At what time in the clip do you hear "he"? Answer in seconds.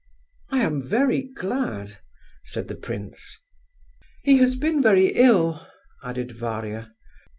4.23-4.37